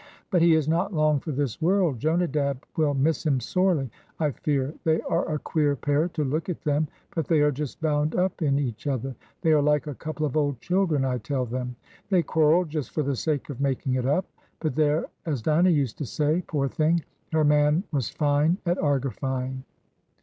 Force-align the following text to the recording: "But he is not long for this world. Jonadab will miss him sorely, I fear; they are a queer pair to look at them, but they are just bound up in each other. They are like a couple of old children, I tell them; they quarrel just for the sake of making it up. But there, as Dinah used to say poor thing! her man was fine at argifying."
"But 0.31 0.41
he 0.41 0.55
is 0.55 0.67
not 0.67 0.95
long 0.95 1.19
for 1.19 1.31
this 1.31 1.61
world. 1.61 1.99
Jonadab 1.99 2.65
will 2.75 2.95
miss 2.95 3.23
him 3.23 3.39
sorely, 3.39 3.91
I 4.19 4.31
fear; 4.31 4.73
they 4.83 4.99
are 5.01 5.31
a 5.31 5.37
queer 5.37 5.75
pair 5.75 6.07
to 6.09 6.23
look 6.23 6.49
at 6.49 6.61
them, 6.63 6.87
but 7.13 7.27
they 7.27 7.41
are 7.41 7.51
just 7.51 7.79
bound 7.81 8.15
up 8.15 8.41
in 8.41 8.57
each 8.57 8.87
other. 8.87 9.13
They 9.41 9.53
are 9.53 9.61
like 9.61 9.85
a 9.85 9.93
couple 9.93 10.25
of 10.25 10.35
old 10.35 10.59
children, 10.59 11.05
I 11.05 11.19
tell 11.19 11.45
them; 11.45 11.75
they 12.09 12.23
quarrel 12.23 12.65
just 12.65 12.89
for 12.89 13.03
the 13.03 13.15
sake 13.15 13.51
of 13.51 13.61
making 13.61 13.93
it 13.93 14.07
up. 14.07 14.25
But 14.59 14.73
there, 14.73 15.05
as 15.27 15.43
Dinah 15.43 15.69
used 15.69 15.99
to 15.99 16.05
say 16.07 16.41
poor 16.47 16.67
thing! 16.67 17.01
her 17.31 17.43
man 17.43 17.83
was 17.91 18.09
fine 18.09 18.57
at 18.65 18.79
argifying." 18.79 19.61